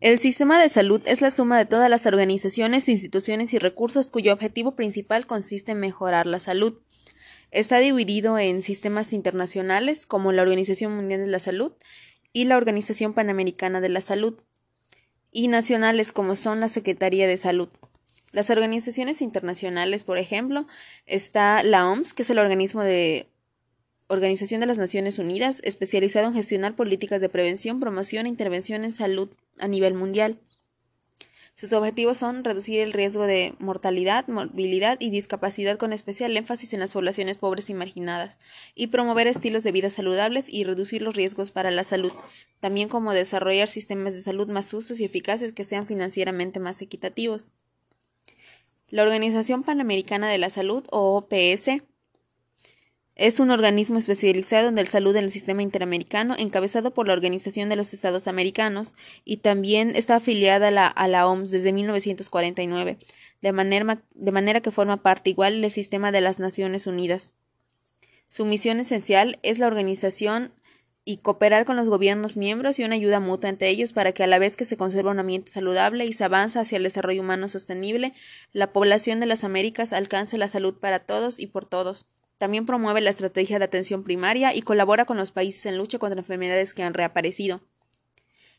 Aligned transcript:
El 0.00 0.18
sistema 0.18 0.58
de 0.60 0.70
salud 0.70 1.02
es 1.04 1.20
la 1.20 1.30
suma 1.30 1.58
de 1.58 1.66
todas 1.66 1.90
las 1.90 2.06
organizaciones, 2.06 2.88
instituciones 2.88 3.52
y 3.52 3.58
recursos 3.58 4.10
cuyo 4.10 4.32
objetivo 4.32 4.74
principal 4.74 5.26
consiste 5.26 5.72
en 5.72 5.80
mejorar 5.80 6.26
la 6.26 6.40
salud. 6.40 6.80
Está 7.50 7.80
dividido 7.80 8.38
en 8.38 8.62
sistemas 8.62 9.12
internacionales 9.12 10.06
como 10.06 10.32
la 10.32 10.40
Organización 10.40 10.96
Mundial 10.96 11.26
de 11.26 11.30
la 11.30 11.38
Salud 11.38 11.72
y 12.32 12.44
la 12.44 12.56
Organización 12.56 13.12
Panamericana 13.12 13.82
de 13.82 13.90
la 13.90 14.00
Salud, 14.00 14.40
y 15.32 15.48
nacionales 15.48 16.12
como 16.12 16.34
son 16.34 16.60
la 16.60 16.68
Secretaría 16.68 17.28
de 17.28 17.36
Salud. 17.36 17.68
Las 18.32 18.48
organizaciones 18.48 19.20
internacionales, 19.20 20.02
por 20.04 20.16
ejemplo, 20.16 20.66
está 21.04 21.62
la 21.62 21.86
OMS, 21.86 22.14
que 22.14 22.22
es 22.22 22.30
el 22.30 22.38
organismo 22.38 22.82
de 22.82 23.28
Organización 24.10 24.60
de 24.60 24.66
las 24.66 24.76
Naciones 24.76 25.20
Unidas, 25.20 25.60
especializado 25.62 26.26
en 26.26 26.34
gestionar 26.34 26.74
políticas 26.74 27.20
de 27.20 27.28
prevención, 27.28 27.78
promoción 27.78 28.26
e 28.26 28.28
intervención 28.28 28.82
en 28.82 28.90
salud 28.90 29.30
a 29.60 29.68
nivel 29.68 29.94
mundial. 29.94 30.40
Sus 31.54 31.72
objetivos 31.72 32.18
son 32.18 32.42
reducir 32.42 32.80
el 32.80 32.92
riesgo 32.92 33.26
de 33.26 33.54
mortalidad, 33.60 34.26
movilidad 34.26 34.96
y 34.98 35.10
discapacidad 35.10 35.76
con 35.76 35.92
especial 35.92 36.36
énfasis 36.36 36.72
en 36.72 36.80
las 36.80 36.92
poblaciones 36.92 37.38
pobres 37.38 37.70
y 37.70 37.74
marginadas, 37.74 38.36
y 38.74 38.88
promover 38.88 39.28
estilos 39.28 39.62
de 39.62 39.70
vida 39.70 39.90
saludables 39.90 40.46
y 40.48 40.64
reducir 40.64 41.02
los 41.02 41.14
riesgos 41.14 41.52
para 41.52 41.70
la 41.70 41.84
salud, 41.84 42.12
también 42.58 42.88
como 42.88 43.12
desarrollar 43.12 43.68
sistemas 43.68 44.14
de 44.14 44.22
salud 44.22 44.48
más 44.48 44.72
justos 44.72 44.98
y 44.98 45.04
eficaces 45.04 45.52
que 45.52 45.62
sean 45.62 45.86
financieramente 45.86 46.58
más 46.58 46.82
equitativos. 46.82 47.52
La 48.88 49.04
Organización 49.04 49.62
Panamericana 49.62 50.28
de 50.28 50.38
la 50.38 50.50
Salud, 50.50 50.84
o 50.90 51.16
OPS, 51.16 51.82
es 53.16 53.40
un 53.40 53.50
organismo 53.50 53.98
especializado 53.98 54.68
en 54.68 54.76
la 54.76 54.86
salud 54.86 55.14
en 55.16 55.24
el 55.24 55.30
sistema 55.30 55.62
interamericano, 55.62 56.34
encabezado 56.38 56.92
por 56.92 57.06
la 57.06 57.12
Organización 57.12 57.68
de 57.68 57.76
los 57.76 57.92
Estados 57.92 58.26
Americanos, 58.26 58.94
y 59.24 59.38
también 59.38 59.94
está 59.94 60.16
afiliada 60.16 60.68
a 60.68 60.70
la, 60.70 60.86
a 60.86 61.08
la 61.08 61.26
OMS 61.26 61.50
desde 61.50 61.72
1949, 61.72 62.98
de 63.42 63.52
manera, 63.52 64.02
de 64.14 64.32
manera 64.32 64.60
que 64.60 64.70
forma 64.70 65.02
parte 65.02 65.30
igual 65.30 65.60
del 65.60 65.70
sistema 65.70 66.12
de 66.12 66.20
las 66.20 66.38
Naciones 66.38 66.86
Unidas. 66.86 67.32
Su 68.28 68.46
misión 68.46 68.80
esencial 68.80 69.38
es 69.42 69.58
la 69.58 69.66
organización 69.66 70.52
y 71.04 71.18
cooperar 71.18 71.64
con 71.64 71.76
los 71.76 71.88
gobiernos 71.88 72.36
miembros 72.36 72.78
y 72.78 72.84
una 72.84 72.94
ayuda 72.94 73.20
mutua 73.20 73.50
entre 73.50 73.68
ellos 73.68 73.92
para 73.92 74.12
que 74.12 74.22
a 74.22 74.26
la 74.26 74.38
vez 74.38 74.54
que 74.54 74.64
se 74.64 74.76
conserva 74.76 75.10
un 75.10 75.18
ambiente 75.18 75.50
saludable 75.50 76.06
y 76.06 76.12
se 76.12 76.24
avanza 76.24 76.60
hacia 76.60 76.76
el 76.76 76.84
desarrollo 76.84 77.22
humano 77.22 77.48
sostenible, 77.48 78.14
la 78.52 78.72
población 78.72 79.18
de 79.18 79.26
las 79.26 79.42
Américas 79.42 79.92
alcance 79.92 80.38
la 80.38 80.48
salud 80.48 80.74
para 80.74 81.00
todos 81.00 81.40
y 81.40 81.46
por 81.46 81.66
todos. 81.66 82.06
También 82.40 82.64
promueve 82.64 83.02
la 83.02 83.10
estrategia 83.10 83.58
de 83.58 83.66
atención 83.66 84.02
primaria 84.02 84.54
y 84.54 84.62
colabora 84.62 85.04
con 85.04 85.18
los 85.18 85.30
países 85.30 85.66
en 85.66 85.76
lucha 85.76 85.98
contra 85.98 86.18
enfermedades 86.18 86.72
que 86.72 86.82
han 86.82 86.94
reaparecido. 86.94 87.60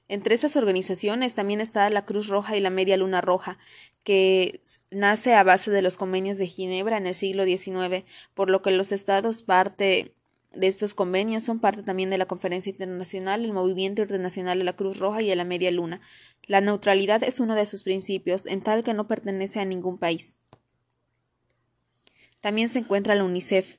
Entre 0.07 0.35
esas 0.35 0.55
organizaciones 0.55 1.33
también 1.33 1.61
está 1.61 1.89
la 1.89 2.05
Cruz 2.05 2.27
Roja 2.27 2.55
y 2.55 2.59
la 2.59 2.69
Media 2.69 2.95
Luna 2.95 3.21
Roja, 3.21 3.57
que 4.03 4.61
nace 4.91 5.33
a 5.33 5.41
base 5.41 5.71
de 5.71 5.81
los 5.81 5.97
convenios 5.97 6.37
de 6.37 6.45
Ginebra 6.45 6.97
en 6.97 7.07
el 7.07 7.15
siglo 7.15 7.43
XIX, 7.43 8.05
por 8.35 8.51
lo 8.51 8.61
que 8.61 8.69
los 8.69 8.91
estados 8.91 9.41
parte 9.41 10.13
de 10.53 10.67
estos 10.67 10.93
convenios 10.93 11.43
son 11.43 11.59
parte 11.59 11.81
también 11.81 12.11
de 12.11 12.19
la 12.19 12.27
Conferencia 12.27 12.69
Internacional, 12.69 13.43
el 13.43 13.51
Movimiento 13.51 14.03
Internacional 14.03 14.59
de 14.59 14.65
la 14.65 14.75
Cruz 14.75 14.99
Roja 14.99 15.23
y 15.23 15.29
de 15.29 15.35
la 15.35 15.43
Media 15.43 15.71
Luna. 15.71 16.01
La 16.45 16.61
neutralidad 16.61 17.23
es 17.23 17.39
uno 17.39 17.55
de 17.55 17.65
sus 17.65 17.81
principios, 17.81 18.45
en 18.45 18.61
tal 18.61 18.83
que 18.83 18.93
no 18.93 19.07
pertenece 19.07 19.59
a 19.59 19.65
ningún 19.65 19.97
país. 19.97 20.37
También 22.41 22.69
se 22.69 22.79
encuentra 22.79 23.15
la 23.15 23.23
UNICEF, 23.23 23.77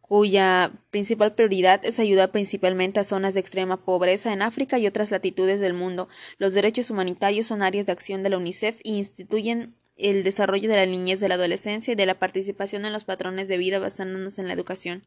cuya 0.00 0.72
principal 0.90 1.34
prioridad 1.34 1.84
es 1.84 1.98
ayudar 1.98 2.30
principalmente 2.30 3.00
a 3.00 3.04
zonas 3.04 3.34
de 3.34 3.40
extrema 3.40 3.84
pobreza 3.84 4.32
en 4.32 4.40
África 4.40 4.78
y 4.78 4.86
otras 4.86 5.10
latitudes 5.10 5.60
del 5.60 5.74
mundo. 5.74 6.08
Los 6.38 6.54
derechos 6.54 6.90
humanitarios 6.90 7.46
son 7.46 7.62
áreas 7.62 7.86
de 7.86 7.92
acción 7.92 8.22
de 8.22 8.30
la 8.30 8.38
UNICEF 8.38 8.80
y 8.84 8.96
instituyen 8.96 9.74
el 9.96 10.22
desarrollo 10.22 10.68
de 10.68 10.76
la 10.76 10.86
niñez, 10.86 11.20
de 11.20 11.28
la 11.28 11.34
adolescencia 11.34 11.92
y 11.92 11.96
de 11.96 12.06
la 12.06 12.18
participación 12.18 12.84
en 12.84 12.92
los 12.92 13.04
patrones 13.04 13.48
de 13.48 13.58
vida 13.58 13.78
basándonos 13.78 14.38
en 14.38 14.46
la 14.46 14.54
educación. 14.54 15.04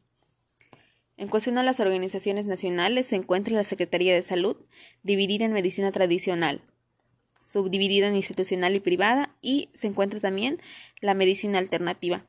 En 1.16 1.28
cuestión 1.28 1.58
a 1.58 1.62
las 1.62 1.80
organizaciones 1.80 2.46
nacionales 2.46 3.06
se 3.06 3.16
encuentra 3.16 3.56
la 3.56 3.64
Secretaría 3.64 4.14
de 4.14 4.22
Salud, 4.22 4.56
dividida 5.02 5.44
en 5.44 5.52
medicina 5.52 5.92
tradicional, 5.92 6.62
subdividida 7.40 8.06
en 8.06 8.16
institucional 8.16 8.76
y 8.76 8.80
privada, 8.80 9.34
y 9.42 9.70
se 9.72 9.86
encuentra 9.88 10.20
también 10.20 10.58
la 11.00 11.14
medicina 11.14 11.58
alternativa. 11.58 12.26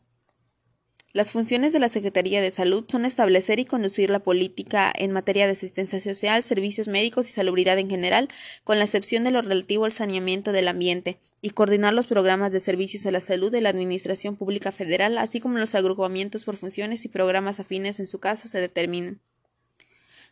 Las 1.13 1.33
funciones 1.33 1.73
de 1.73 1.79
la 1.79 1.89
Secretaría 1.89 2.41
de 2.41 2.51
Salud 2.51 2.85
son 2.87 3.03
establecer 3.03 3.59
y 3.59 3.65
conducir 3.65 4.09
la 4.09 4.19
política 4.19 4.93
en 4.95 5.11
materia 5.11 5.45
de 5.45 5.51
asistencia 5.51 5.99
social, 5.99 6.41
servicios 6.41 6.87
médicos 6.87 7.27
y 7.27 7.33
salubridad 7.33 7.77
en 7.79 7.89
general, 7.89 8.29
con 8.63 8.77
la 8.77 8.85
excepción 8.85 9.25
de 9.25 9.31
lo 9.31 9.41
relativo 9.41 9.83
al 9.83 9.91
saneamiento 9.91 10.53
del 10.53 10.69
ambiente, 10.69 11.19
y 11.41 11.49
coordinar 11.49 11.93
los 11.93 12.07
programas 12.07 12.53
de 12.53 12.61
servicios 12.61 13.05
a 13.05 13.11
la 13.11 13.19
salud 13.19 13.51
de 13.51 13.59
la 13.59 13.67
Administración 13.67 14.37
Pública 14.37 14.71
Federal, 14.71 15.17
así 15.17 15.41
como 15.41 15.57
los 15.57 15.75
agrupamientos 15.75 16.45
por 16.45 16.55
funciones 16.55 17.03
y 17.03 17.09
programas 17.09 17.59
afines 17.59 17.99
en 17.99 18.07
su 18.07 18.21
caso 18.21 18.47
se 18.47 18.61
determinen. 18.61 19.19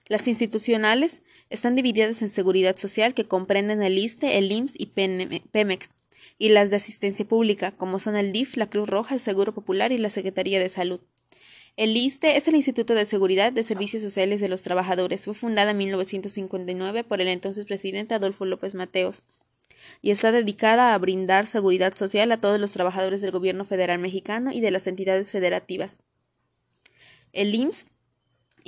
Las 0.09 0.27
institucionales 0.27 1.21
están 1.51 1.75
divididas 1.75 2.23
en 2.23 2.29
seguridad 2.29 2.75
social, 2.75 3.13
que 3.13 3.25
comprenden 3.25 3.83
el 3.83 3.97
ISTE, 3.97 4.39
el 4.39 4.51
IMSS 4.51 4.73
y 4.77 4.87
PEMEX, 4.87 5.91
y 6.39 6.49
las 6.49 6.71
de 6.71 6.77
asistencia 6.77 7.25
pública, 7.25 7.71
como 7.71 7.99
son 7.99 8.15
el 8.15 8.31
DIF, 8.31 8.57
la 8.57 8.69
Cruz 8.69 8.89
Roja, 8.89 9.13
el 9.13 9.19
Seguro 9.19 9.53
Popular 9.53 9.91
y 9.91 9.99
la 9.99 10.09
Secretaría 10.09 10.59
de 10.59 10.69
Salud. 10.69 10.99
El 11.77 11.95
ISTE 11.95 12.37
es 12.37 12.47
el 12.47 12.55
Instituto 12.55 12.95
de 12.95 13.05
Seguridad 13.05 13.53
de 13.53 13.61
Servicios 13.61 14.01
Sociales 14.01 14.41
de 14.41 14.49
los 14.49 14.63
Trabajadores. 14.63 15.25
Fue 15.25 15.35
fundada 15.35 15.71
en 15.71 15.77
1959 15.77 17.03
por 17.03 17.21
el 17.21 17.27
entonces 17.27 17.65
presidente 17.65 18.15
Adolfo 18.15 18.45
López 18.45 18.73
Mateos 18.73 19.23
y 20.01 20.09
está 20.09 20.31
dedicada 20.31 20.93
a 20.93 20.97
brindar 20.97 21.45
seguridad 21.45 21.95
social 21.95 22.31
a 22.31 22.41
todos 22.41 22.59
los 22.59 22.71
trabajadores 22.71 23.21
del 23.21 23.31
gobierno 23.31 23.63
federal 23.63 23.99
mexicano 23.99 24.51
y 24.51 24.59
de 24.59 24.71
las 24.71 24.87
entidades 24.87 25.31
federativas. 25.31 25.99
El 27.31 27.53
IMSS 27.53 27.87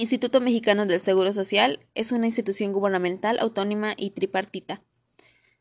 Instituto 0.02 0.42
Mexicano 0.42 0.88
del 0.88 1.00
Seguro 1.00 1.32
Social 1.32 1.80
es 1.94 2.12
una 2.12 2.26
institución 2.26 2.74
gubernamental 2.74 3.38
autónoma 3.38 3.94
y 3.96 4.10
tripartita. 4.10 4.82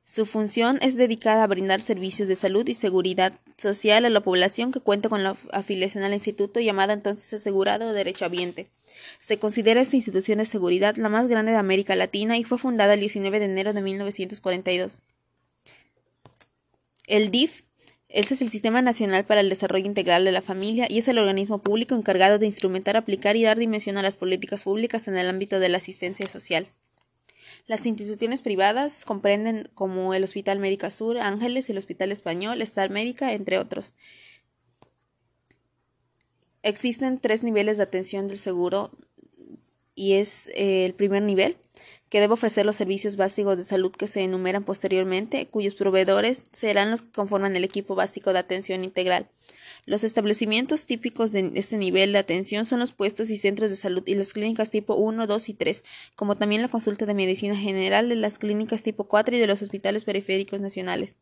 Su 0.03 0.25
función 0.25 0.79
es 0.81 0.97
dedicada 0.97 1.45
a 1.45 1.47
brindar 1.47 1.83
servicios 1.83 2.27
de 2.27 2.37
salud 2.37 2.67
y 2.67 2.73
seguridad 2.73 3.39
social 3.59 4.07
a 4.07 4.09
la 4.09 4.23
población 4.23 4.73
que 4.73 4.81
cuenta 4.81 5.11
con 5.11 5.23
la 5.23 5.37
afiliación 5.53 6.05
al 6.05 6.15
instituto 6.15 6.59
llamada 6.59 6.95
entonces 6.95 7.35
asegurado 7.35 7.89
o 7.89 7.93
derechohabiente. 7.93 8.71
Se 9.19 9.39
considera 9.39 9.83
esta 9.83 9.97
institución 9.97 10.39
de 10.39 10.47
seguridad 10.47 10.97
la 10.97 11.11
más 11.11 11.29
grande 11.29 11.53
de 11.53 11.59
América 11.59 11.95
Latina 11.95 12.39
y 12.39 12.45
fue 12.45 12.57
fundada 12.57 12.95
el 12.95 13.01
19 13.01 13.41
de 13.41 13.45
enero 13.45 13.75
de 13.75 13.83
1942. 13.83 15.03
El 17.07 17.31
DIF 17.31 17.65
ese 18.13 18.35
es 18.35 18.43
el 18.43 18.51
Sistema 18.51 18.83
Nacional 18.83 19.25
para 19.25 19.41
el 19.41 19.49
Desarrollo 19.49 19.87
Integral 19.87 20.25
de 20.25 20.33
la 20.33 20.43
Familia 20.43 20.87
y 20.91 20.99
es 20.99 21.07
el 21.07 21.19
organismo 21.19 21.59
público 21.59 21.95
encargado 21.95 22.41
de 22.41 22.47
instrumentar, 22.47 22.97
aplicar 22.97 23.37
y 23.37 23.45
dar 23.45 23.57
dimensión 23.57 23.99
a 23.99 24.03
las 24.03 24.17
políticas 24.17 24.65
públicas 24.65 25.07
en 25.07 25.17
el 25.17 25.29
ámbito 25.29 25.61
de 25.61 25.69
la 25.69 25.79
asistencia 25.79 26.27
social. 26.27 26.67
Las 27.69 27.87
instituciones 27.87 28.43
privadas 28.43 29.05
comprenden 29.05 29.71
como 29.75 30.13
el 30.13 30.25
Hospital 30.25 30.59
Médica 30.59 30.91
Sur, 30.91 31.19
Ángeles, 31.19 31.71
el 31.71 31.79
Hospital 31.79 32.11
Español, 32.11 32.63
Star 32.63 32.91
Médica, 32.91 33.33
entre 33.33 33.59
otros. 33.59 33.95
Existen 36.65 37.21
tres 37.21 37.45
niveles 37.45 37.77
de 37.77 37.85
atención 37.85 38.27
del 38.27 38.39
seguro 38.39 38.91
y 39.95 40.15
es 40.15 40.49
eh, 40.55 40.85
el 40.87 40.95
primer 40.95 41.23
nivel, 41.23 41.57
que 42.11 42.21
debe 42.21 42.35
ofrecer 42.35 42.67
los 42.67 42.77
servicios 42.77 43.17
básicos 43.17 43.57
de 43.57 43.65
salud 43.65 43.93
que 43.93 44.09
se 44.09 44.23
enumeran 44.23 44.65
posteriormente, 44.65 45.47
cuyos 45.47 45.75
proveedores 45.75 46.43
serán 46.51 46.91
los 46.91 47.03
que 47.03 47.13
conforman 47.13 47.55
el 47.55 47.63
equipo 47.63 47.95
básico 47.95 48.33
de 48.33 48.41
atención 48.41 48.83
integral. 48.83 49.29
Los 49.87 50.05
establecimientos 50.05 50.87
típicos 50.87 51.33
de 51.33 51.53
este 51.55 51.79
nivel 51.79 52.13
de 52.13 52.19
atención 52.19 52.67
son 52.67 52.81
los 52.81 52.93
puestos 52.93 53.31
y 53.31 53.39
centros 53.39 53.71
de 53.71 53.77
salud 53.77 54.03
y 54.07 54.15
las 54.15 54.33
clínicas 54.33 54.71
tipo 54.71 54.97
1, 54.97 55.27
2 55.27 55.49
y 55.49 55.55
3, 55.55 55.85
como 56.17 56.37
también 56.37 56.63
la 56.63 56.69
consulta 56.69 57.07
de 57.07 57.15
medicina 57.15 57.57
general 57.57 58.09
de 58.09 58.17
las 58.17 58.39
clínicas 58.39 58.83
tipo 58.83 59.05
4 59.05 59.37
y 59.37 59.39
de 59.39 59.47
los 59.47 59.63
hospitales 59.63 60.05
periféricos 60.05 60.61
nacionales. 60.61 61.17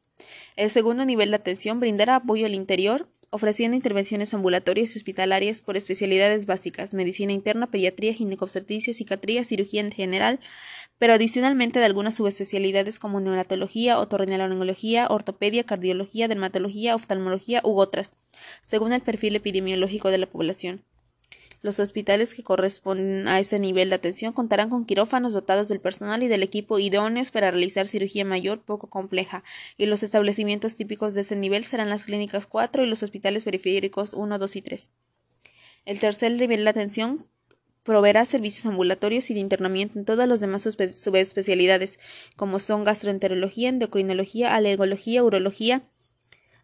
El 0.56 0.70
segundo 0.70 1.04
nivel 1.04 1.30
de 1.30 1.36
atención 1.36 1.80
brindará 1.80 2.16
apoyo 2.16 2.46
al 2.46 2.54
interior, 2.54 3.08
ofreciendo 3.30 3.76
intervenciones 3.76 4.32
ambulatorias 4.34 4.94
y 4.94 4.98
hospitalarias 4.98 5.60
por 5.60 5.76
especialidades 5.76 6.46
básicas, 6.46 6.94
medicina 6.94 7.32
interna, 7.32 7.70
pediatría, 7.70 8.14
ginecobstetricia, 8.14 8.94
psiquiatría, 8.94 9.44
cirugía 9.44 9.80
en 9.80 9.92
general, 9.92 10.40
pero 10.98 11.14
adicionalmente 11.14 11.78
de 11.78 11.84
algunas 11.84 12.14
subespecialidades 12.14 12.98
como 12.98 13.20
neonatología, 13.20 13.98
otorrinolaringología, 13.98 15.06
ortopedia, 15.08 15.64
cardiología, 15.64 16.28
dermatología, 16.28 16.94
oftalmología 16.94 17.60
u 17.64 17.78
otras, 17.78 18.12
según 18.64 18.92
el 18.92 19.00
perfil 19.00 19.36
epidemiológico 19.36 20.10
de 20.10 20.18
la 20.18 20.26
población. 20.26 20.82
Los 21.60 21.80
hospitales 21.80 22.34
que 22.34 22.44
corresponden 22.44 23.26
a 23.26 23.40
ese 23.40 23.58
nivel 23.58 23.88
de 23.88 23.96
atención 23.96 24.32
contarán 24.32 24.70
con 24.70 24.84
quirófanos 24.84 25.32
dotados 25.32 25.68
del 25.68 25.80
personal 25.80 26.22
y 26.22 26.28
del 26.28 26.44
equipo 26.44 26.78
idóneos 26.78 27.30
para 27.30 27.50
realizar 27.50 27.86
cirugía 27.86 28.24
mayor 28.24 28.60
poco 28.60 28.88
compleja, 28.88 29.42
y 29.76 29.86
los 29.86 30.02
establecimientos 30.02 30.76
típicos 30.76 31.14
de 31.14 31.22
ese 31.22 31.34
nivel 31.34 31.64
serán 31.64 31.90
las 31.90 32.04
clínicas 32.04 32.46
4 32.46 32.84
y 32.84 32.88
los 32.88 33.02
hospitales 33.02 33.44
periféricos 33.44 34.14
1, 34.14 34.38
2 34.38 34.56
y 34.56 34.62
3. 34.62 34.90
El 35.84 35.98
tercer 35.98 36.32
nivel 36.32 36.64
de 36.64 36.70
atención 36.70 37.26
proveerá 37.82 38.24
servicios 38.26 38.66
ambulatorios 38.66 39.30
y 39.30 39.34
de 39.34 39.40
internamiento 39.40 39.98
en 39.98 40.04
todas 40.04 40.28
las 40.28 40.40
demás 40.40 40.62
subespecialidades, 40.62 41.98
como 42.36 42.58
son 42.58 42.84
gastroenterología, 42.84 43.70
endocrinología, 43.70 44.54
alergología, 44.54 45.24
urología, 45.24 45.82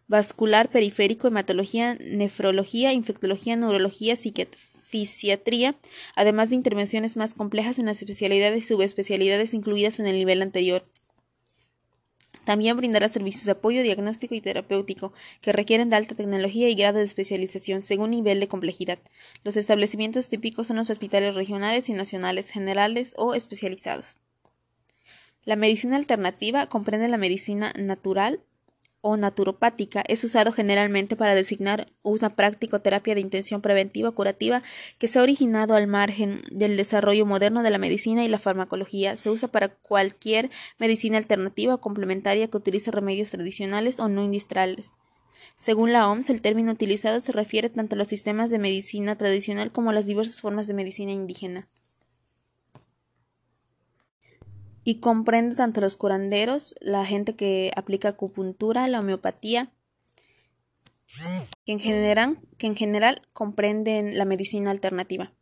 vascular, 0.07 0.69
periférico, 0.69 1.27
hematología, 1.27 1.95
nefrología, 1.95 2.93
infectología, 2.93 3.55
neurología, 3.55 4.15
fisiatría, 4.95 5.75
además 6.15 6.49
de 6.49 6.55
intervenciones 6.55 7.17
más 7.17 7.33
complejas 7.33 7.79
en 7.79 7.87
las 7.87 7.97
especialidades 7.97 8.63
y 8.63 8.67
subespecialidades 8.67 9.53
incluidas 9.53 9.99
en 9.99 10.05
el 10.05 10.15
nivel 10.15 10.41
anterior. 10.41 10.85
También 12.45 12.77
brindará 12.77 13.09
servicios 13.09 13.43
de 13.43 13.51
apoyo 13.51 13.83
diagnóstico 13.83 14.35
y 14.35 14.39
terapéutico 14.39 15.11
que 15.41 15.51
requieren 15.51 15.89
de 15.89 15.97
alta 15.97 16.15
tecnología 16.15 16.69
y 16.69 16.75
grado 16.75 16.99
de 16.99 17.03
especialización 17.03 17.83
según 17.83 18.11
nivel 18.11 18.39
de 18.39 18.47
complejidad. 18.47 18.99
Los 19.43 19.57
establecimientos 19.57 20.29
típicos 20.29 20.67
son 20.67 20.77
los 20.77 20.89
hospitales 20.89 21.35
regionales 21.35 21.89
y 21.89 21.93
nacionales, 21.93 22.49
generales 22.49 23.13
o 23.17 23.35
especializados. 23.35 24.19
La 25.43 25.57
medicina 25.57 25.97
alternativa 25.97 26.67
comprende 26.67 27.09
la 27.09 27.17
medicina 27.17 27.73
natural, 27.77 28.39
o 29.07 29.17
naturopática 29.17 30.03
es 30.07 30.23
usado 30.23 30.51
generalmente 30.51 31.15
para 31.15 31.35
designar 31.35 31.85
una 32.01 32.35
práctica 32.35 32.77
o 32.77 32.81
terapia 32.81 33.13
de 33.13 33.21
intención 33.21 33.61
preventiva 33.61 34.09
o 34.09 34.15
curativa 34.15 34.63
que 34.97 35.07
se 35.07 35.19
ha 35.19 35.21
originado 35.21 35.75
al 35.75 35.85
margen 35.85 36.41
del 36.49 36.75
desarrollo 36.75 37.23
moderno 37.27 37.61
de 37.61 37.69
la 37.69 37.77
medicina 37.77 38.25
y 38.25 38.29
la 38.29 38.39
farmacología. 38.39 39.15
Se 39.15 39.29
usa 39.29 39.47
para 39.47 39.69
cualquier 39.69 40.49
medicina 40.79 41.19
alternativa 41.19 41.75
o 41.75 41.81
complementaria 41.81 42.47
que 42.47 42.57
utilice 42.57 42.89
remedios 42.89 43.29
tradicionales 43.29 43.99
o 43.99 44.09
no 44.09 44.23
industriales. 44.23 44.89
Según 45.55 45.93
la 45.93 46.09
OMS, 46.09 46.31
el 46.31 46.41
término 46.41 46.71
utilizado 46.71 47.21
se 47.21 47.31
refiere 47.31 47.69
tanto 47.69 47.93
a 47.93 47.99
los 47.99 48.07
sistemas 48.07 48.49
de 48.49 48.57
medicina 48.57 49.19
tradicional 49.19 49.71
como 49.71 49.91
a 49.91 49.93
las 49.93 50.07
diversas 50.07 50.41
formas 50.41 50.65
de 50.65 50.73
medicina 50.73 51.11
indígena 51.11 51.67
y 54.85 54.99
comprende 54.99 55.55
tanto 55.55 55.81
los 55.81 55.97
curanderos, 55.97 56.75
la 56.79 57.05
gente 57.05 57.35
que 57.35 57.71
aplica 57.75 58.09
acupuntura, 58.09 58.87
la 58.87 58.99
homeopatía, 58.99 59.71
que 61.65 61.71
en 61.71 61.79
general, 61.79 62.39
que 62.59 62.67
en 62.67 62.75
general 62.75 63.23
comprenden 63.33 64.15
la 64.15 64.25
medicina 64.25 64.69
alternativa. 64.69 65.33